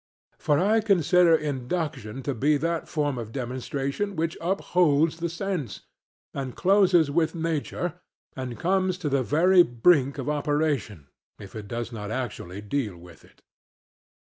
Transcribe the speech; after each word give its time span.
For 0.39 0.57
I 0.57 0.79
consider 0.81 1.35
induction 1.35 2.23
to 2.23 2.33
be 2.33 2.57
that 2.57 2.87
form 2.87 3.19
of 3.19 3.31
demonstration 3.31 4.15
which 4.15 4.35
upholds 4.41 5.17
the 5.19 5.29
sense, 5.29 5.81
and 6.33 6.55
closes 6.55 7.11
with 7.11 7.35
nature, 7.35 8.01
and 8.35 8.57
comes 8.57 8.97
to 8.97 9.09
the 9.09 9.21
very 9.21 9.61
brink 9.61 10.17
of 10.17 10.27
operation, 10.27 11.05
if 11.39 11.55
it 11.55 11.67
does 11.67 11.91
not 11.91 12.09
actually 12.09 12.61
deal 12.61 12.97
with 12.97 13.23
it. 13.23 13.43